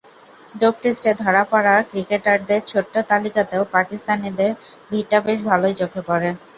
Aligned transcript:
Dope 0.55 0.75
টেস্টে 0.83 1.11
ধরা 1.21 1.43
পড়া 1.51 1.75
ক্রিকেটারদের 1.89 2.61
ছোট্ট 2.67 2.93
তালিকাতেও 3.09 3.63
পাকিস্তানিদের 3.75 4.51
ভিড়টা 4.89 5.17
বেশ 5.25 5.39
ভালোই 5.49 5.75
চোখে 5.81 6.01
পড়ে। 6.09 6.29